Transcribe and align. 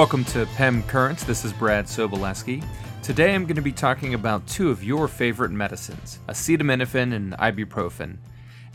Welcome 0.00 0.24
to 0.24 0.46
PEM 0.56 0.84
Currents. 0.84 1.24
This 1.24 1.44
is 1.44 1.52
Brad 1.52 1.84
Sobolewski. 1.84 2.64
Today 3.02 3.34
I'm 3.34 3.44
going 3.44 3.56
to 3.56 3.60
be 3.60 3.70
talking 3.70 4.14
about 4.14 4.46
two 4.46 4.70
of 4.70 4.82
your 4.82 5.08
favorite 5.08 5.50
medicines, 5.50 6.20
acetaminophen 6.26 7.12
and 7.12 7.34
ibuprofen. 7.34 8.16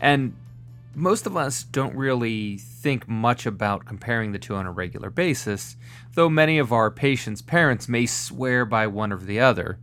And 0.00 0.36
most 0.94 1.26
of 1.26 1.36
us 1.36 1.64
don't 1.64 1.96
really 1.96 2.58
think 2.58 3.08
much 3.08 3.44
about 3.44 3.86
comparing 3.86 4.30
the 4.30 4.38
two 4.38 4.54
on 4.54 4.66
a 4.66 4.70
regular 4.70 5.10
basis, 5.10 5.74
though 6.14 6.28
many 6.28 6.60
of 6.60 6.72
our 6.72 6.92
patients' 6.92 7.42
parents 7.42 7.88
may 7.88 8.06
swear 8.06 8.64
by 8.64 8.86
one 8.86 9.12
or 9.12 9.18
the 9.18 9.40
other, 9.40 9.80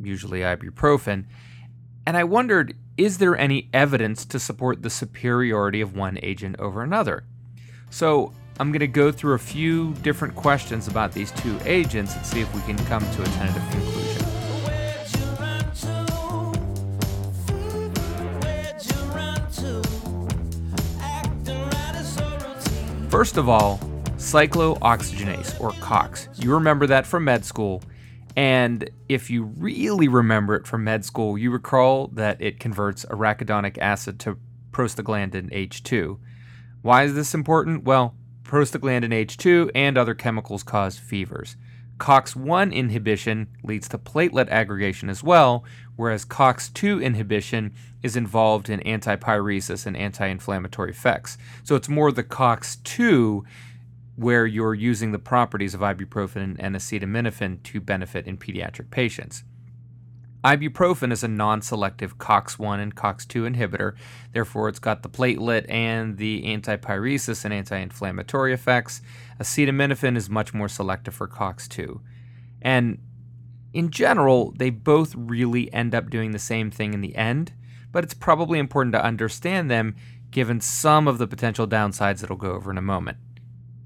usually 0.00 0.40
ibuprofen. 0.40 1.26
And 2.06 2.16
I 2.16 2.24
wondered 2.24 2.74
is 2.96 3.18
there 3.18 3.36
any 3.36 3.68
evidence 3.74 4.24
to 4.24 4.38
support 4.38 4.80
the 4.80 4.88
superiority 4.88 5.82
of 5.82 5.94
one 5.94 6.18
agent 6.22 6.56
over 6.58 6.82
another? 6.82 7.24
So 7.90 8.32
I'm 8.60 8.72
going 8.72 8.80
to 8.80 8.86
go 8.86 9.10
through 9.10 9.32
a 9.32 9.38
few 9.38 9.94
different 10.02 10.34
questions 10.34 10.86
about 10.86 11.12
these 11.12 11.30
two 11.30 11.58
agents 11.64 12.14
and 12.14 12.26
see 12.26 12.42
if 12.42 12.54
we 12.54 12.60
can 12.60 12.76
come 12.84 13.00
to 13.00 13.22
a 13.22 13.24
tentative 13.24 13.62
conclusion. 13.70 14.26
First 23.08 23.38
of 23.38 23.48
all, 23.48 23.78
cyclooxygenase, 24.18 25.58
or 25.58 25.72
COX. 25.80 26.28
You 26.34 26.52
remember 26.52 26.86
that 26.86 27.06
from 27.06 27.24
med 27.24 27.46
school. 27.46 27.82
And 28.36 28.90
if 29.08 29.30
you 29.30 29.44
really 29.44 30.06
remember 30.06 30.54
it 30.54 30.66
from 30.66 30.84
med 30.84 31.06
school, 31.06 31.38
you 31.38 31.50
recall 31.50 32.08
that 32.08 32.42
it 32.42 32.60
converts 32.60 33.06
arachidonic 33.06 33.78
acid 33.78 34.20
to 34.20 34.36
prostaglandin 34.70 35.50
H2. 35.50 36.18
Why 36.82 37.04
is 37.04 37.14
this 37.14 37.32
important? 37.32 37.84
Well, 37.84 38.14
prostaglandin 38.50 39.14
H2 39.14 39.70
and 39.76 39.96
other 39.96 40.12
chemicals 40.12 40.64
cause 40.64 40.98
fevers. 40.98 41.56
COX1 41.98 42.74
inhibition 42.74 43.46
leads 43.62 43.88
to 43.88 43.98
platelet 43.98 44.48
aggregation 44.48 45.08
as 45.08 45.22
well, 45.22 45.64
whereas 45.94 46.24
COX2 46.24 47.00
inhibition 47.00 47.72
is 48.02 48.16
involved 48.16 48.68
in 48.68 48.80
antipyresis 48.80 49.86
and 49.86 49.96
anti 49.96 50.26
inflammatory 50.26 50.90
effects. 50.90 51.38
So 51.62 51.76
it's 51.76 51.88
more 51.88 52.10
the 52.10 52.24
COX2 52.24 53.42
where 54.16 54.46
you're 54.46 54.74
using 54.74 55.12
the 55.12 55.18
properties 55.18 55.72
of 55.72 55.80
ibuprofen 55.80 56.56
and 56.58 56.74
acetaminophen 56.74 57.62
to 57.62 57.80
benefit 57.80 58.26
in 58.26 58.36
pediatric 58.36 58.90
patients. 58.90 59.44
Ibuprofen 60.44 61.12
is 61.12 61.22
a 61.22 61.28
non 61.28 61.60
selective 61.60 62.16
COX1 62.16 62.80
and 62.80 62.96
COX2 62.96 63.54
inhibitor, 63.54 63.94
therefore, 64.32 64.68
it's 64.68 64.78
got 64.78 65.02
the 65.02 65.08
platelet 65.10 65.66
and 65.68 66.16
the 66.16 66.44
antipyresis 66.44 67.44
and 67.44 67.52
anti 67.52 67.76
inflammatory 67.76 68.54
effects. 68.54 69.02
Acetaminophen 69.38 70.16
is 70.16 70.30
much 70.30 70.54
more 70.54 70.68
selective 70.68 71.14
for 71.14 71.28
COX2. 71.28 72.00
And 72.62 72.98
in 73.72 73.90
general, 73.90 74.52
they 74.56 74.70
both 74.70 75.14
really 75.14 75.72
end 75.72 75.94
up 75.94 76.10
doing 76.10 76.32
the 76.32 76.38
same 76.38 76.70
thing 76.70 76.94
in 76.94 77.02
the 77.02 77.16
end, 77.16 77.52
but 77.92 78.02
it's 78.02 78.14
probably 78.14 78.58
important 78.58 78.94
to 78.94 79.04
understand 79.04 79.70
them 79.70 79.94
given 80.30 80.60
some 80.60 81.06
of 81.06 81.18
the 81.18 81.26
potential 81.26 81.66
downsides 81.66 82.20
that 82.20 82.30
I'll 82.30 82.36
go 82.36 82.52
over 82.52 82.70
in 82.70 82.78
a 82.78 82.82
moment. 82.82 83.18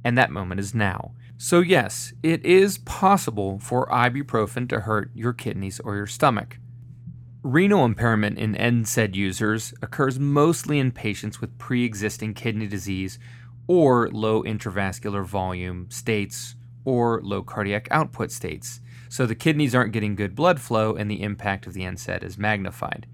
And 0.05 0.17
that 0.17 0.31
moment 0.31 0.61
is 0.61 0.75
now. 0.75 1.13
So, 1.37 1.61
yes, 1.61 2.13
it 2.23 2.45
is 2.45 2.79
possible 2.79 3.59
for 3.59 3.87
ibuprofen 3.89 4.69
to 4.69 4.81
hurt 4.81 5.11
your 5.15 5.33
kidneys 5.33 5.81
or 5.81 5.97
your 5.97 6.07
stomach. 6.07 6.59
Renal 7.43 7.85
impairment 7.85 8.39
in 8.39 8.55
NSAID 8.55 9.15
users 9.15 9.75
occurs 9.83 10.19
mostly 10.19 10.79
in 10.79 10.93
patients 10.93 11.41
with 11.41 11.59
pre 11.59 11.85
existing 11.85 12.35
kidney 12.35 12.67
disease 12.67 13.19
or 13.67 14.09
low 14.11 14.43
intravascular 14.43 15.25
volume 15.25 15.91
states 15.91 16.55
or 16.85 17.21
low 17.23 17.43
cardiac 17.43 17.89
output 17.91 18.31
states. 18.31 18.81
So 19.09 19.27
the 19.27 19.35
kidneys 19.35 19.75
aren't 19.75 19.93
getting 19.93 20.15
good 20.15 20.35
blood 20.35 20.61
flow 20.61 20.95
and 20.95 21.11
the 21.11 21.23
impact 21.23 21.67
of 21.67 21.75
the 21.75 21.83
NSAID 21.83 22.23
is 22.23 22.39
magnified. 22.39 23.07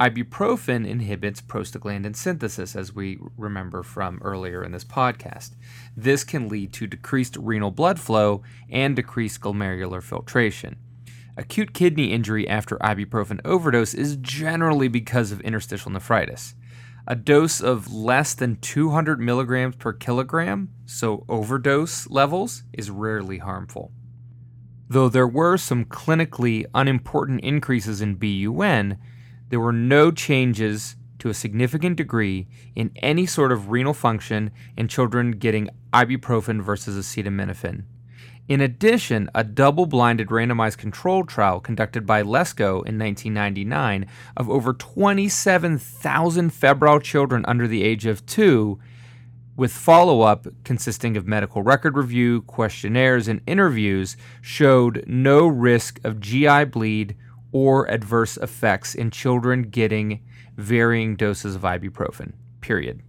Ibuprofen 0.00 0.84
inhibits 0.84 1.40
prostaglandin 1.40 2.16
synthesis, 2.16 2.74
as 2.74 2.92
we 2.92 3.18
remember 3.36 3.84
from 3.84 4.18
earlier 4.22 4.64
in 4.64 4.72
this 4.72 4.84
podcast. 4.84 5.52
This 5.96 6.24
can 6.24 6.48
lead 6.48 6.72
to 6.72 6.88
decreased 6.88 7.36
renal 7.36 7.70
blood 7.70 8.00
flow 8.00 8.42
and 8.68 8.96
decreased 8.96 9.40
glomerular 9.40 10.02
filtration. 10.02 10.76
Acute 11.36 11.72
kidney 11.74 12.12
injury 12.12 12.48
after 12.48 12.76
ibuprofen 12.78 13.40
overdose 13.44 13.94
is 13.94 14.16
generally 14.16 14.88
because 14.88 15.30
of 15.30 15.40
interstitial 15.42 15.92
nephritis. 15.92 16.54
A 17.06 17.14
dose 17.14 17.60
of 17.60 17.92
less 17.92 18.34
than 18.34 18.56
200 18.56 19.20
milligrams 19.20 19.76
per 19.76 19.92
kilogram, 19.92 20.70
so 20.86 21.24
overdose 21.28 22.08
levels, 22.08 22.64
is 22.72 22.90
rarely 22.90 23.38
harmful. 23.38 23.92
Though 24.88 25.08
there 25.08 25.28
were 25.28 25.56
some 25.56 25.84
clinically 25.84 26.64
unimportant 26.74 27.42
increases 27.42 28.00
in 28.00 28.14
BUN, 28.14 28.98
there 29.48 29.60
were 29.60 29.72
no 29.72 30.10
changes 30.10 30.96
to 31.18 31.28
a 31.28 31.34
significant 31.34 31.96
degree 31.96 32.46
in 32.74 32.90
any 32.96 33.24
sort 33.26 33.52
of 33.52 33.70
renal 33.70 33.94
function 33.94 34.50
in 34.76 34.88
children 34.88 35.32
getting 35.32 35.70
ibuprofen 35.92 36.60
versus 36.60 36.96
acetaminophen. 36.96 37.84
In 38.46 38.60
addition, 38.60 39.30
a 39.34 39.42
double 39.42 39.86
blinded 39.86 40.28
randomized 40.28 40.76
controlled 40.76 41.30
trial 41.30 41.60
conducted 41.60 42.04
by 42.04 42.22
Lesko 42.22 42.84
in 42.86 42.98
1999 42.98 44.06
of 44.36 44.50
over 44.50 44.74
27,000 44.74 46.50
febrile 46.50 47.00
children 47.00 47.44
under 47.48 47.66
the 47.66 47.82
age 47.82 48.04
of 48.04 48.26
two, 48.26 48.78
with 49.56 49.72
follow 49.72 50.20
up 50.20 50.46
consisting 50.62 51.16
of 51.16 51.26
medical 51.26 51.62
record 51.62 51.96
review, 51.96 52.42
questionnaires, 52.42 53.28
and 53.28 53.40
interviews, 53.46 54.14
showed 54.42 55.04
no 55.06 55.46
risk 55.46 55.98
of 56.04 56.20
GI 56.20 56.64
bleed 56.66 57.16
or 57.54 57.88
adverse 57.88 58.36
effects 58.36 58.96
in 58.96 59.12
children 59.12 59.62
getting 59.62 60.20
varying 60.56 61.14
doses 61.14 61.54
of 61.54 61.62
ibuprofen. 61.62 62.32
Period. 62.60 63.00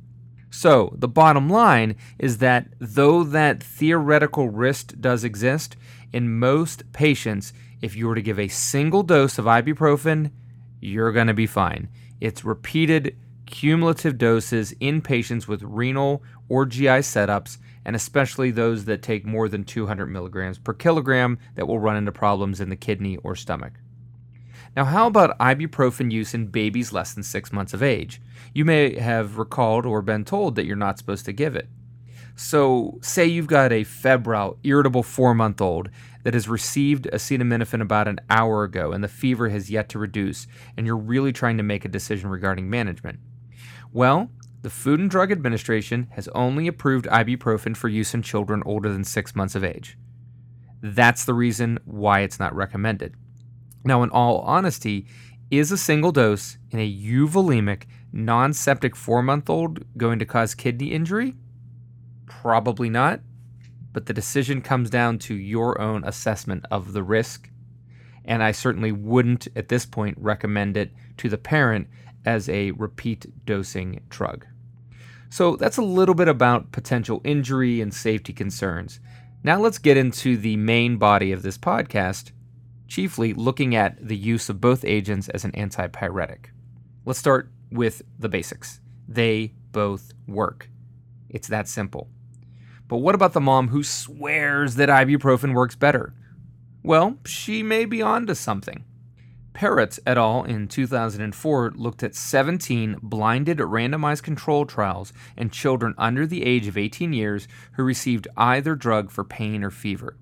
So, 0.51 0.93
the 0.95 1.07
bottom 1.07 1.49
line 1.49 1.95
is 2.19 2.37
that 2.37 2.67
though 2.79 3.23
that 3.23 3.61
theoretical 3.61 4.49
risk 4.49 4.93
does 5.01 5.23
exist, 5.23 5.75
in 6.13 6.37
most 6.37 6.89
patients, 6.93 7.53
if 7.81 7.95
you 7.95 8.07
were 8.07 8.13
to 8.13 8.21
give 8.21 8.39
a 8.39 8.47
single 8.47 9.01
dose 9.01 9.39
of 9.39 9.45
ibuprofen, 9.45 10.31
you're 10.79 11.11
going 11.11 11.27
to 11.27 11.33
be 11.33 11.47
fine. 11.47 11.89
It's 12.21 12.45
repeated 12.45 13.17
cumulative 13.47 14.19
doses 14.19 14.75
in 14.79 15.01
patients 15.01 15.47
with 15.47 15.63
renal 15.63 16.21
or 16.47 16.67
GI 16.67 17.01
setups, 17.01 17.57
and 17.83 17.95
especially 17.95 18.51
those 18.51 18.85
that 18.85 19.01
take 19.01 19.25
more 19.25 19.49
than 19.49 19.63
200 19.63 20.05
milligrams 20.05 20.59
per 20.59 20.73
kilogram 20.73 21.39
that 21.55 21.67
will 21.67 21.79
run 21.79 21.97
into 21.97 22.11
problems 22.11 22.61
in 22.61 22.69
the 22.69 22.75
kidney 22.75 23.17
or 23.17 23.35
stomach. 23.35 23.73
Now, 24.75 24.83
how 24.85 25.07
about 25.07 25.39
ibuprofen 25.39 26.11
use 26.11 26.33
in 26.33 26.47
babies 26.47 26.91
less 26.91 27.13
than 27.13 27.23
six 27.23 27.53
months 27.53 27.73
of 27.73 27.81
age? 27.81 28.21
You 28.53 28.65
may 28.65 28.99
have 28.99 29.37
recalled 29.37 29.85
or 29.85 30.01
been 30.01 30.25
told 30.25 30.55
that 30.55 30.65
you're 30.65 30.75
not 30.75 30.97
supposed 30.97 31.25
to 31.25 31.33
give 31.33 31.55
it. 31.55 31.69
So, 32.35 32.99
say 33.01 33.25
you've 33.25 33.47
got 33.47 33.71
a 33.71 33.85
febrile, 33.85 34.57
irritable 34.63 35.03
four 35.03 35.33
month 35.33 35.61
old 35.61 35.89
that 36.23 36.33
has 36.33 36.49
received 36.49 37.07
acetaminophen 37.13 37.81
about 37.81 38.09
an 38.09 38.19
hour 38.29 38.63
ago 38.63 38.91
and 38.91 39.01
the 39.01 39.07
fever 39.07 39.47
has 39.47 39.69
yet 39.69 39.87
to 39.89 39.99
reduce, 39.99 40.45
and 40.75 40.85
you're 40.85 40.97
really 40.97 41.31
trying 41.31 41.55
to 41.55 41.63
make 41.63 41.85
a 41.85 41.89
decision 41.89 42.29
regarding 42.29 42.69
management. 42.69 43.19
Well, 43.93 44.29
the 44.61 44.69
Food 44.69 44.99
and 44.99 45.09
Drug 45.09 45.31
Administration 45.31 46.07
has 46.13 46.27
only 46.29 46.67
approved 46.67 47.05
ibuprofen 47.05 47.77
for 47.77 47.87
use 47.87 48.13
in 48.13 48.23
children 48.23 48.61
older 48.65 48.91
than 48.91 49.05
six 49.05 49.35
months 49.35 49.55
of 49.55 49.63
age. 49.63 49.97
That's 50.81 51.23
the 51.23 51.33
reason 51.33 51.79
why 51.85 52.21
it's 52.21 52.39
not 52.39 52.53
recommended. 52.53 53.15
Now, 53.85 54.01
in 54.01 54.09
all 54.09 54.39
honesty, 54.39 55.05
is 55.51 55.71
a 55.71 55.77
single 55.77 56.11
dose 56.11 56.57
in 56.71 56.79
a 56.79 56.91
euvolemic, 56.91 57.83
non 58.11 58.51
septic 58.51 58.95
four 58.95 59.21
month 59.21 59.49
old 59.49 59.85
going 59.95 60.17
to 60.19 60.25
cause 60.25 60.55
kidney 60.55 60.91
injury? 60.91 61.35
Probably 62.25 62.89
not, 62.89 63.21
but 63.93 64.07
the 64.07 64.13
decision 64.13 64.61
comes 64.61 64.89
down 64.89 65.19
to 65.19 65.35
your 65.35 65.79
own 65.79 66.03
assessment 66.03 66.65
of 66.71 66.93
the 66.93 67.03
risk. 67.03 67.49
And 68.25 68.41
I 68.41 68.51
certainly 68.51 68.91
wouldn't 68.91 69.47
at 69.55 69.69
this 69.69 69.85
point 69.85 70.17
recommend 70.19 70.75
it 70.77 70.91
to 71.17 71.29
the 71.29 71.37
parent 71.37 71.87
as 72.25 72.49
a 72.49 72.71
repeat 72.71 73.45
dosing 73.45 74.01
drug. 74.09 74.47
So 75.29 75.55
that's 75.57 75.77
a 75.77 75.83
little 75.83 76.15
bit 76.15 76.27
about 76.27 76.71
potential 76.71 77.21
injury 77.23 77.81
and 77.81 77.93
safety 77.93 78.33
concerns. 78.33 78.99
Now 79.43 79.59
let's 79.59 79.77
get 79.77 79.95
into 79.95 80.37
the 80.37 80.57
main 80.57 80.97
body 80.97 81.31
of 81.31 81.43
this 81.43 81.57
podcast 81.57 82.31
chiefly 82.87 83.33
looking 83.33 83.75
at 83.75 84.05
the 84.05 84.17
use 84.17 84.49
of 84.49 84.61
both 84.61 84.85
agents 84.85 85.29
as 85.29 85.45
an 85.45 85.51
antipyretic. 85.51 86.47
Let's 87.05 87.19
start 87.19 87.51
with 87.71 88.01
the 88.17 88.29
basics. 88.29 88.79
They 89.07 89.53
both 89.71 90.13
work. 90.27 90.69
It's 91.29 91.47
that 91.47 91.67
simple. 91.67 92.09
But 92.87 92.97
what 92.97 93.15
about 93.15 93.33
the 93.33 93.41
mom 93.41 93.69
who 93.69 93.83
swears 93.83 94.75
that 94.75 94.89
ibuprofen 94.89 95.53
works 95.53 95.75
better? 95.75 96.13
Well, 96.83 97.17
she 97.25 97.63
may 97.63 97.85
be 97.85 98.01
onto 98.01 98.35
something. 98.35 98.83
Perrott 99.53 99.99
et 100.05 100.17
al. 100.17 100.43
in 100.43 100.67
2004 100.67 101.71
looked 101.75 102.03
at 102.03 102.13
17 102.13 102.97
blinded 103.01 103.59
randomized 103.59 104.21
control 104.21 104.65
trials 104.65 105.13
in 105.37 105.49
children 105.49 105.95
under 105.97 106.27
the 106.27 106.43
age 106.43 106.67
of 106.67 106.77
18 106.77 107.13
years 107.13 107.47
who 107.73 107.83
received 107.83 108.27
either 108.35 108.75
drug 108.75 109.09
for 109.09 109.23
pain 109.23 109.63
or 109.63 109.71
fever. 109.71 110.17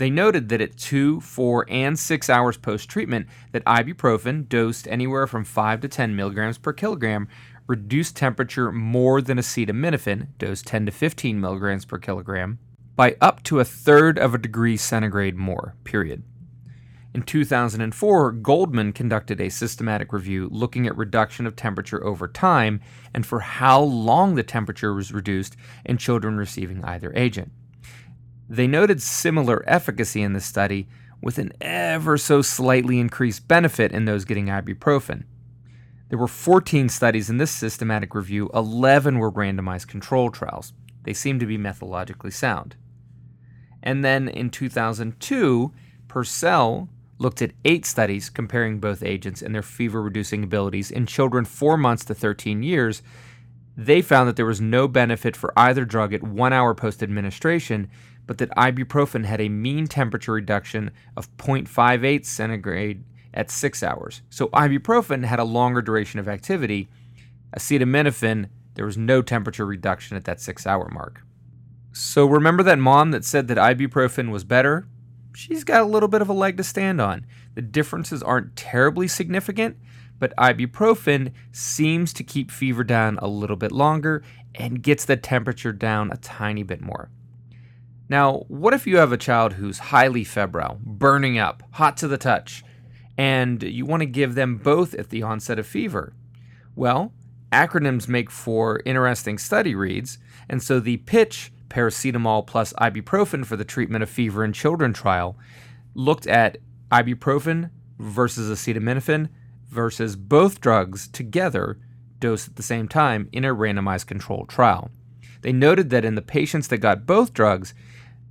They 0.00 0.08
noted 0.08 0.48
that 0.48 0.62
at 0.62 0.78
2, 0.78 1.20
4, 1.20 1.66
and 1.68 1.98
6 1.98 2.30
hours 2.30 2.56
post 2.56 2.88
treatment 2.88 3.26
that 3.52 3.62
ibuprofen 3.66 4.48
dosed 4.48 4.88
anywhere 4.88 5.26
from 5.26 5.44
5 5.44 5.82
to 5.82 5.88
10 5.88 6.16
milligrams 6.16 6.56
per 6.56 6.72
kilogram 6.72 7.28
reduced 7.66 8.16
temperature 8.16 8.72
more 8.72 9.20
than 9.20 9.36
acetaminophen 9.36 10.28
dosed 10.38 10.66
10 10.66 10.86
to 10.86 10.92
15 10.92 11.38
milligrams 11.38 11.84
per 11.84 11.98
kilogram 11.98 12.58
by 12.96 13.14
up 13.20 13.42
to 13.42 13.60
a 13.60 13.64
third 13.66 14.18
of 14.18 14.34
a 14.34 14.38
degree 14.38 14.78
centigrade 14.78 15.36
more, 15.36 15.74
period. 15.84 16.22
In 17.12 17.20
2004, 17.20 18.32
Goldman 18.32 18.94
conducted 18.94 19.38
a 19.38 19.50
systematic 19.50 20.14
review 20.14 20.48
looking 20.50 20.86
at 20.86 20.96
reduction 20.96 21.46
of 21.46 21.56
temperature 21.56 22.02
over 22.02 22.26
time 22.26 22.80
and 23.12 23.26
for 23.26 23.40
how 23.40 23.82
long 23.82 24.34
the 24.34 24.42
temperature 24.42 24.94
was 24.94 25.12
reduced 25.12 25.58
in 25.84 25.98
children 25.98 26.38
receiving 26.38 26.82
either 26.84 27.12
agent. 27.14 27.52
They 28.50 28.66
noted 28.66 29.00
similar 29.00 29.62
efficacy 29.68 30.22
in 30.22 30.32
this 30.32 30.44
study 30.44 30.88
with 31.22 31.38
an 31.38 31.52
ever 31.60 32.18
so 32.18 32.42
slightly 32.42 32.98
increased 32.98 33.46
benefit 33.46 33.92
in 33.92 34.06
those 34.06 34.24
getting 34.24 34.46
ibuprofen. 34.46 35.22
There 36.08 36.18
were 36.18 36.26
14 36.26 36.88
studies 36.88 37.30
in 37.30 37.36
this 37.36 37.52
systematic 37.52 38.12
review, 38.12 38.50
11 38.52 39.20
were 39.20 39.30
randomized 39.30 39.86
control 39.86 40.30
trials. 40.30 40.72
They 41.04 41.14
seem 41.14 41.38
to 41.38 41.46
be 41.46 41.58
methodologically 41.58 42.32
sound. 42.32 42.74
And 43.84 44.04
then 44.04 44.28
in 44.28 44.50
2002, 44.50 45.72
Purssell 46.08 46.88
looked 47.18 47.42
at 47.42 47.52
eight 47.64 47.86
studies 47.86 48.30
comparing 48.30 48.80
both 48.80 49.04
agents 49.04 49.42
and 49.42 49.54
their 49.54 49.62
fever 49.62 50.02
reducing 50.02 50.42
abilities 50.42 50.90
in 50.90 51.06
children 51.06 51.44
4 51.44 51.76
months 51.76 52.04
to 52.06 52.14
13 52.14 52.64
years. 52.64 53.00
They 53.76 54.02
found 54.02 54.28
that 54.28 54.34
there 54.34 54.44
was 54.44 54.60
no 54.60 54.88
benefit 54.88 55.36
for 55.36 55.56
either 55.56 55.84
drug 55.84 56.12
at 56.12 56.24
one 56.24 56.52
hour 56.52 56.74
post 56.74 57.00
administration, 57.00 57.88
but 58.30 58.38
that 58.38 58.50
ibuprofen 58.50 59.24
had 59.24 59.40
a 59.40 59.48
mean 59.48 59.88
temperature 59.88 60.34
reduction 60.34 60.92
of 61.16 61.36
0.58 61.36 62.24
centigrade 62.24 63.02
at 63.34 63.50
6 63.50 63.82
hours. 63.82 64.22
So 64.30 64.46
ibuprofen 64.50 65.24
had 65.24 65.40
a 65.40 65.44
longer 65.44 65.82
duration 65.82 66.20
of 66.20 66.28
activity. 66.28 66.88
Acetaminophen, 67.56 68.48
there 68.74 68.86
was 68.86 68.96
no 68.96 69.20
temperature 69.20 69.66
reduction 69.66 70.16
at 70.16 70.26
that 70.26 70.40
6 70.40 70.64
hour 70.64 70.88
mark. 70.92 71.22
So 71.90 72.24
remember 72.24 72.62
that 72.62 72.78
mom 72.78 73.10
that 73.10 73.24
said 73.24 73.48
that 73.48 73.58
ibuprofen 73.58 74.30
was 74.30 74.44
better? 74.44 74.86
she's 75.34 75.64
got 75.64 75.82
a 75.82 75.86
little 75.86 76.08
bit 76.08 76.22
of 76.22 76.28
a 76.28 76.32
leg 76.32 76.56
to 76.58 76.62
stand 76.62 77.00
on. 77.00 77.26
The 77.56 77.62
differences 77.62 78.22
aren't 78.22 78.54
terribly 78.54 79.08
significant, 79.08 79.76
but 80.20 80.36
ibuprofen 80.36 81.32
seems 81.50 82.12
to 82.12 82.22
keep 82.22 82.52
fever 82.52 82.84
down 82.84 83.18
a 83.18 83.26
little 83.26 83.56
bit 83.56 83.72
longer 83.72 84.22
and 84.54 84.84
gets 84.84 85.04
the 85.04 85.16
temperature 85.16 85.72
down 85.72 86.12
a 86.12 86.16
tiny 86.16 86.62
bit 86.62 86.80
more. 86.80 87.10
Now, 88.10 88.44
what 88.48 88.74
if 88.74 88.88
you 88.88 88.96
have 88.96 89.12
a 89.12 89.16
child 89.16 89.52
who's 89.52 89.78
highly 89.78 90.24
febrile, 90.24 90.80
burning 90.82 91.38
up, 91.38 91.62
hot 91.70 91.96
to 91.98 92.08
the 92.08 92.18
touch, 92.18 92.64
and 93.16 93.62
you 93.62 93.86
want 93.86 94.00
to 94.00 94.06
give 94.06 94.34
them 94.34 94.56
both 94.56 94.94
at 94.94 95.10
the 95.10 95.22
onset 95.22 95.60
of 95.60 95.66
fever? 95.66 96.12
Well, 96.74 97.12
acronyms 97.52 98.08
make 98.08 98.28
for 98.28 98.82
interesting 98.84 99.38
study 99.38 99.76
reads, 99.76 100.18
and 100.48 100.60
so 100.60 100.80
the 100.80 100.96
pitch 100.96 101.52
paracetamol 101.68 102.48
plus 102.48 102.72
ibuprofen 102.80 103.46
for 103.46 103.56
the 103.56 103.64
treatment 103.64 104.02
of 104.02 104.10
fever 104.10 104.44
in 104.44 104.52
children 104.52 104.92
trial 104.92 105.38
looked 105.94 106.26
at 106.26 106.58
ibuprofen 106.90 107.70
versus 108.00 108.50
acetaminophen 108.50 109.28
versus 109.68 110.16
both 110.16 110.60
drugs 110.60 111.06
together 111.06 111.78
dosed 112.18 112.48
at 112.48 112.56
the 112.56 112.62
same 112.64 112.88
time 112.88 113.28
in 113.30 113.44
a 113.44 113.54
randomized 113.54 114.08
controlled 114.08 114.48
trial. 114.48 114.90
They 115.42 115.52
noted 115.52 115.90
that 115.90 116.04
in 116.04 116.16
the 116.16 116.22
patients 116.22 116.66
that 116.68 116.78
got 116.78 117.06
both 117.06 117.32
drugs, 117.32 117.72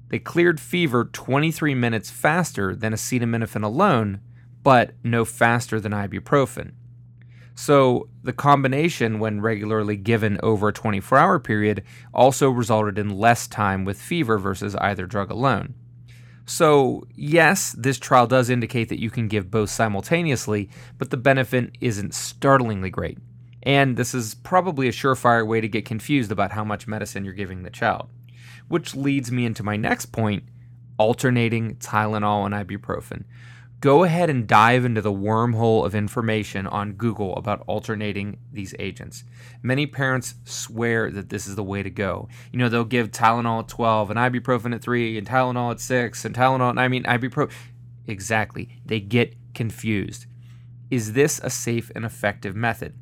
they 0.09 0.19
cleared 0.19 0.59
fever 0.59 1.05
23 1.05 1.75
minutes 1.75 2.09
faster 2.09 2.75
than 2.75 2.93
acetaminophen 2.93 3.63
alone, 3.63 4.19
but 4.63 4.93
no 5.03 5.23
faster 5.25 5.79
than 5.79 5.91
ibuprofen. 5.91 6.73
So, 7.55 8.07
the 8.23 8.31
combination, 8.31 9.19
when 9.19 9.41
regularly 9.41 9.97
given 9.97 10.39
over 10.41 10.69
a 10.69 10.73
24 10.73 11.17
hour 11.17 11.39
period, 11.39 11.83
also 12.13 12.49
resulted 12.49 12.97
in 12.97 13.09
less 13.09 13.47
time 13.47 13.83
with 13.83 14.01
fever 14.01 14.37
versus 14.37 14.75
either 14.77 15.05
drug 15.05 15.29
alone. 15.29 15.75
So, 16.45 17.05
yes, 17.15 17.75
this 17.77 17.99
trial 17.99 18.27
does 18.27 18.49
indicate 18.49 18.89
that 18.89 19.01
you 19.01 19.11
can 19.11 19.27
give 19.27 19.51
both 19.51 19.69
simultaneously, 19.69 20.69
but 20.97 21.11
the 21.11 21.17
benefit 21.17 21.75
isn't 21.79 22.13
startlingly 22.13 22.89
great. 22.89 23.17
And 23.63 23.97
this 23.97 24.15
is 24.15 24.35
probably 24.35 24.87
a 24.87 24.91
surefire 24.93 25.45
way 25.45 25.61
to 25.61 25.67
get 25.67 25.85
confused 25.85 26.31
about 26.31 26.51
how 26.51 26.63
much 26.63 26.87
medicine 26.87 27.25
you're 27.25 27.33
giving 27.33 27.63
the 27.63 27.69
child. 27.69 28.09
Which 28.69 28.95
leads 28.95 29.31
me 29.31 29.45
into 29.45 29.63
my 29.63 29.75
next 29.75 30.07
point 30.07 30.43
alternating 30.97 31.75
Tylenol 31.75 32.45
and 32.45 32.55
ibuprofen 32.55 33.25
go 33.81 34.03
ahead 34.03 34.29
and 34.29 34.47
dive 34.47 34.83
into 34.83 35.01
the 35.01 35.11
wormhole 35.11 35.85
of 35.85 35.95
information 35.95 36.67
on 36.67 36.93
Google 36.93 37.35
about 37.35 37.63
alternating 37.65 38.37
these 38.51 38.75
agents. 38.77 39.23
Many 39.61 39.85
parents 39.85 40.35
swear 40.43 41.09
that 41.11 41.29
this 41.29 41.47
is 41.47 41.55
the 41.55 41.63
way 41.63 41.81
to 41.81 41.89
go. 41.89 42.27
You 42.51 42.59
know, 42.59 42.69
they'll 42.69 42.83
give 42.83 43.11
Tylenol 43.11 43.61
at 43.61 43.67
12 43.69 44.11
and 44.11 44.19
ibuprofen 44.19 44.75
at 44.75 44.81
3 44.81 45.17
and 45.17 45.27
Tylenol 45.27 45.71
at 45.71 45.79
6 45.79 46.25
and 46.25 46.35
Tylenol, 46.35 46.77
I 46.77 46.87
mean, 46.87 47.03
ibuprofen. 47.03 47.53
Exactly. 48.07 48.81
They 48.85 48.99
get 48.99 49.35
confused. 49.53 50.25
Is 50.89 51.13
this 51.13 51.39
a 51.43 51.49
safe 51.49 51.91
and 51.95 52.03
effective 52.03 52.55
method? 52.55 52.95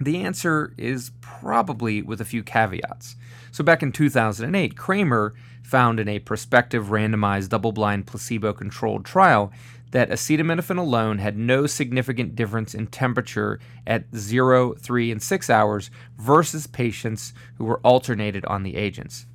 The 0.00 0.24
answer 0.24 0.74
is 0.76 1.12
probably 1.20 2.02
with 2.02 2.20
a 2.20 2.24
few 2.24 2.42
caveats. 2.42 3.14
So, 3.52 3.62
back 3.62 3.82
in 3.82 3.92
2008, 3.92 4.76
Kramer 4.76 5.34
found 5.62 6.00
in 6.00 6.08
a 6.08 6.18
prospective 6.18 6.86
randomized 6.86 7.50
double 7.50 7.70
blind 7.72 8.06
placebo 8.06 8.52
controlled 8.52 9.04
trial 9.04 9.52
that 9.92 10.08
acetaminophen 10.08 10.78
alone 10.78 11.18
had 11.18 11.36
no 11.36 11.66
significant 11.66 12.34
difference 12.34 12.74
in 12.74 12.86
temperature 12.86 13.60
at 13.86 14.04
0, 14.16 14.72
3, 14.74 15.12
and 15.12 15.22
6 15.22 15.50
hours 15.50 15.90
versus 16.16 16.66
patients 16.66 17.34
who 17.56 17.64
were 17.64 17.80
alternated 17.80 18.44
on 18.46 18.62
the 18.62 18.76
agents. 18.76 19.26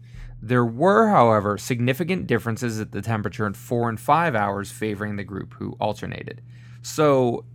There 0.41 0.65
were, 0.65 1.09
however, 1.09 1.59
significant 1.59 2.25
differences 2.25 2.79
at 2.79 2.91
the 2.91 3.03
temperature 3.03 3.45
at 3.45 3.55
4 3.55 3.89
and 3.89 3.99
5 3.99 4.35
hours 4.35 4.71
favoring 4.71 5.15
the 5.15 5.23
group 5.23 5.53
who 5.53 5.77
alternated. 5.79 6.41
So 6.81 7.45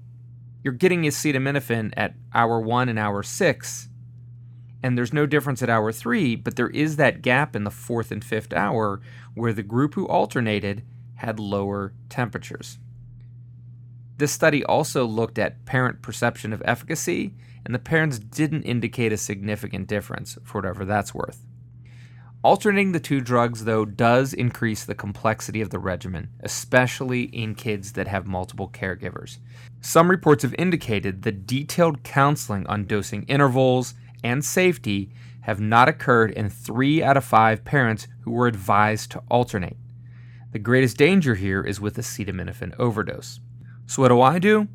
you're 0.62 0.73
getting 0.73 1.02
acetaminophen 1.02 1.92
at 1.97 2.14
hour 2.33 2.61
1 2.61 2.88
and 2.88 3.00
hour 3.00 3.25
6, 3.25 3.88
and 4.82 4.98
there's 4.98 5.12
no 5.12 5.26
difference 5.26 5.62
at 5.62 5.70
hour 5.70 5.92
3, 5.92 6.36
but 6.36 6.56
there 6.56 6.70
is 6.70 6.96
that 6.96 7.22
gap 7.22 7.54
in 7.54 7.64
the 7.64 7.70
fourth 7.70 8.10
and 8.10 8.24
fifth 8.24 8.52
hour 8.52 9.00
where 9.34 9.52
the 9.52 9.62
group 9.62 9.94
who 9.94 10.06
alternated 10.06 10.82
had 11.16 11.38
lower 11.38 11.92
temperatures. 12.08 12.78
This 14.18 14.32
study 14.32 14.64
also 14.64 15.04
looked 15.06 15.38
at 15.38 15.64
parent 15.64 16.02
perception 16.02 16.52
of 16.52 16.62
efficacy, 16.64 17.34
and 17.64 17.74
the 17.74 17.78
parents 17.78 18.18
didn't 18.18 18.62
indicate 18.62 19.12
a 19.12 19.16
significant 19.16 19.86
difference, 19.86 20.36
for 20.42 20.58
whatever 20.58 20.84
that's 20.84 21.14
worth. 21.14 21.46
Alternating 22.44 22.90
the 22.90 22.98
two 22.98 23.20
drugs, 23.20 23.64
though, 23.64 23.84
does 23.84 24.34
increase 24.34 24.84
the 24.84 24.96
complexity 24.96 25.60
of 25.60 25.70
the 25.70 25.78
regimen, 25.78 26.28
especially 26.40 27.22
in 27.22 27.54
kids 27.54 27.92
that 27.92 28.08
have 28.08 28.26
multiple 28.26 28.68
caregivers. 28.68 29.38
Some 29.80 30.10
reports 30.10 30.42
have 30.42 30.54
indicated 30.58 31.22
that 31.22 31.46
detailed 31.46 32.02
counseling 32.02 32.66
on 32.66 32.86
dosing 32.86 33.22
intervals 33.24 33.94
and 34.23 34.45
safety 34.45 35.11
have 35.43 35.61
not 35.61 35.88
occurred 35.88 36.31
in 36.31 36.49
three 36.49 37.02
out 37.02 37.17
of 37.17 37.25
five 37.25 37.64
parents 37.64 38.07
who 38.21 38.31
were 38.31 38.47
advised 38.47 39.11
to 39.11 39.23
alternate. 39.29 39.76
The 40.52 40.59
greatest 40.59 40.97
danger 40.97 41.35
here 41.35 41.62
is 41.62 41.81
with 41.81 41.97
acetaminophen 41.97 42.79
overdose. 42.79 43.41
So, 43.87 44.02
what 44.02 44.09
do 44.09 44.21
I 44.21 44.38
do? 44.38 44.69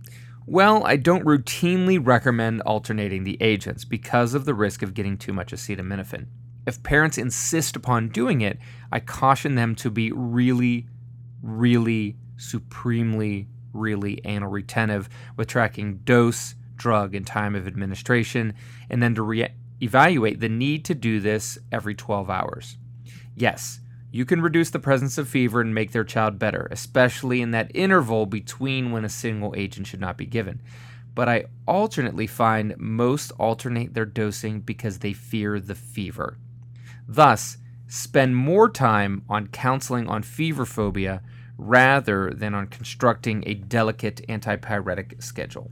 Well, 0.46 0.86
I 0.86 0.96
don't 0.96 1.26
routinely 1.26 2.00
recommend 2.02 2.62
alternating 2.62 3.24
the 3.24 3.38
agents 3.42 3.86
because 3.86 4.34
of 4.34 4.46
the 4.46 4.54
risk 4.54 4.82
of 4.82 4.94
getting 4.94 5.18
too 5.18 5.34
much 5.34 5.52
acetaminophen. 5.52 6.28
If 6.66 6.84
parents 6.84 7.18
insist 7.18 7.76
upon 7.76 8.10
doing 8.10 8.42
it, 8.42 8.58
I 8.92 9.00
caution 9.00 9.56
them 9.56 9.76
to 9.76 9.90
be 9.90 10.12
really, 10.12 10.88
really, 11.42 12.18
supremely, 12.38 13.48
really 13.74 14.20
anal 14.26 14.50
retentive 14.50 15.10
with 15.36 15.48
tracking 15.48 15.98
dose, 16.00 16.56
drug, 16.78 17.16
and 17.16 17.26
time 17.26 17.56
of 17.56 17.68
administration, 17.68 18.54
and 18.90 19.02
then 19.02 19.16
to 19.16 19.22
re- 19.22 19.54
evaluate 19.82 20.40
the 20.40 20.50
need 20.50 20.86
to 20.86 20.96
do 20.96 21.20
this 21.20 21.58
every 21.72 21.96
12 21.96 22.30
hours. 22.30 22.78
Yes, 23.36 23.80
you 24.12 24.26
can 24.26 24.42
reduce 24.42 24.70
the 24.70 24.80
presence 24.80 25.18
of 25.18 25.28
fever 25.28 25.62
and 25.62 25.76
make 25.76 25.92
their 25.92 26.04
child 26.04 26.40
better, 26.40 26.68
especially 26.72 27.42
in 27.42 27.52
that 27.52 27.72
interval 27.76 28.26
between 28.26 28.92
when 28.92 29.06
a 29.06 29.10
single 29.10 29.54
agent 29.58 29.88
should 29.88 30.00
not 30.00 30.18
be 30.18 30.26
given. 30.26 30.62
But 31.14 31.28
I 31.28 31.46
alternately 31.68 32.28
find 32.28 32.78
most 32.78 33.32
alternate 33.40 33.94
their 33.94 34.06
dosing 34.06 34.62
because 34.62 35.00
they 35.00 35.14
fear 35.14 35.60
the 35.60 35.76
fever. 35.76 36.38
Thus, 37.08 37.58
spend 37.88 38.36
more 38.36 38.70
time 38.70 39.24
on 39.30 39.48
counseling 39.48 40.08
on 40.08 40.24
fever 40.24 40.66
phobia 40.66 41.22
rather 41.58 42.32
than 42.32 42.54
on 42.54 42.68
constructing 42.68 43.44
a 43.46 43.56
delicate 43.56 44.22
antipyretic 44.30 45.22
schedule. 45.22 45.72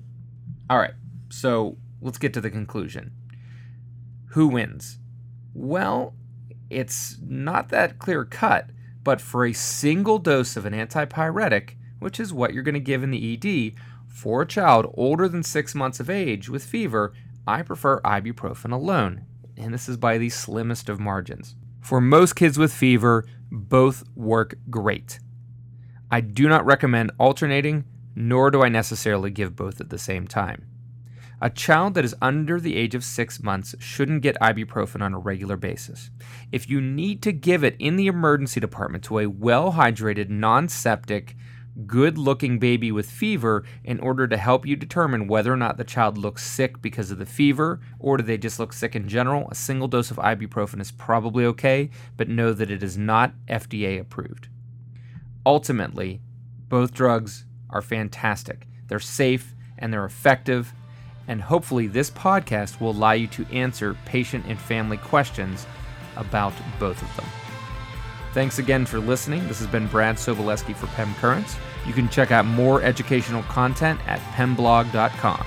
All 0.70 0.80
right, 0.80 0.94
so 1.30 1.78
let's 2.02 2.18
get 2.18 2.34
to 2.34 2.42
the 2.42 2.50
conclusion. 2.50 3.12
Who 4.30 4.48
wins? 4.48 4.98
Well, 5.54 6.16
it's 6.70 7.18
not 7.22 7.70
that 7.70 8.00
clear 8.00 8.26
cut, 8.26 8.70
but 9.04 9.22
for 9.22 9.46
a 9.46 9.54
single 9.54 10.18
dose 10.18 10.58
of 10.58 10.66
an 10.66 10.74
antipyretic, 10.74 11.76
which 12.00 12.20
is 12.20 12.34
what 12.34 12.54
you're 12.54 12.64
going 12.64 12.74
to 12.74 12.80
give 12.80 13.04
in 13.04 13.12
the 13.12 13.34
ED, 13.34 13.80
for 14.08 14.42
a 14.42 14.48
child 14.48 14.92
older 14.96 15.28
than 15.28 15.44
six 15.44 15.76
months 15.76 16.00
of 16.00 16.10
age 16.10 16.50
with 16.50 16.64
fever, 16.64 17.14
I 17.46 17.62
prefer 17.62 18.02
ibuprofen 18.02 18.72
alone, 18.72 19.26
and 19.56 19.74
this 19.74 19.88
is 19.88 19.98
by 19.98 20.18
the 20.18 20.30
slimmest 20.30 20.90
of 20.90 21.00
margins. 21.00 21.56
For 21.82 22.02
most 22.02 22.36
kids 22.36 22.58
with 22.58 22.74
fever, 22.74 23.26
both 23.52 24.04
work 24.16 24.56
great. 24.70 25.20
I 26.10 26.22
do 26.22 26.48
not 26.48 26.66
recommend 26.66 27.12
alternating, 27.20 27.84
nor 28.16 28.50
do 28.52 28.64
I 28.64 28.70
necessarily 28.70 29.30
give 29.30 29.56
both 29.56 29.82
at 29.82 29.90
the 29.90 29.98
same 29.98 30.28
time. 30.28 30.66
A 31.42 31.50
child 31.50 31.96
that 31.96 32.06
is 32.06 32.16
under 32.22 32.62
the 32.62 32.78
age 32.78 32.96
of 32.96 33.04
six 33.04 33.44
months 33.44 33.76
shouldn't 33.80 34.22
get 34.22 34.40
ibuprofen 34.42 35.02
on 35.02 35.14
a 35.14 35.20
regular 35.20 35.58
basis. 35.58 36.10
If 36.52 36.70
you 36.70 36.80
need 36.80 37.22
to 37.24 37.34
give 37.34 37.64
it 37.64 37.76
in 37.78 37.98
the 37.98 38.08
emergency 38.08 38.62
department 38.62 39.04
to 39.06 39.20
a 39.20 39.28
well 39.28 39.74
hydrated, 39.74 40.30
non 40.30 40.70
septic, 40.70 41.36
good 41.86 42.18
looking 42.18 42.58
baby 42.58 42.90
with 42.92 43.10
fever 43.10 43.66
in 43.84 44.00
order 44.00 44.28
to 44.28 44.38
help 44.38 44.66
you 44.66 44.78
determine 44.78 45.28
whether 45.28 45.52
or 45.52 45.58
not 45.58 45.76
the 45.76 45.84
child 45.84 46.18
looks 46.18 46.46
sick 46.46 46.82
because 46.82 47.12
of 47.12 47.18
the 47.18 47.26
fever 47.26 47.82
or 48.00 48.16
do 48.16 48.24
they 48.24 48.38
just 48.38 48.60
look 48.60 48.72
sick 48.72 48.96
in 48.96 49.10
general, 49.10 49.50
a 49.50 49.56
single 49.56 49.90
dose 49.90 50.10
of 50.10 50.18
ibuprofen 50.18 50.80
is 50.80 50.92
probably 50.92 51.46
okay, 51.46 51.90
but 52.16 52.30
know 52.30 52.54
that 52.54 52.72
it 52.72 52.82
is 52.82 52.98
not 52.98 53.34
FDA 53.50 54.00
approved. 54.00 54.48
Ultimately, 55.46 56.22
both 56.70 56.94
drugs 56.94 57.46
are 57.76 57.82
fantastic. 57.82 58.66
They're 58.88 59.00
safe 59.00 59.54
and 59.78 59.94
they're 59.94 60.06
effective, 60.06 60.74
and 61.28 61.42
hopefully, 61.42 61.88
this 61.88 62.10
podcast 62.10 62.80
will 62.80 62.92
allow 62.92 63.12
you 63.12 63.28
to 63.28 63.46
answer 63.52 63.98
patient 64.06 64.46
and 64.48 64.60
family 64.60 64.98
questions 64.98 65.68
about 66.16 66.54
both 66.80 67.02
of 67.02 67.16
them. 67.18 67.26
Thanks 68.34 68.60
again 68.60 68.86
for 68.86 69.00
listening. 69.00 69.46
This 69.48 69.60
has 69.60 69.68
been 69.68 69.88
Brad 69.88 70.16
Sobolewski 70.16 70.76
for 70.76 70.88
PEM 70.88 71.14
Currents. 71.16 71.56
You 71.86 71.94
can 71.94 72.10
check 72.10 72.32
out 72.32 72.46
more 72.46 72.82
educational 72.82 73.44
content 73.44 74.00
at 74.08 74.20
pemblog.com. 74.34 75.46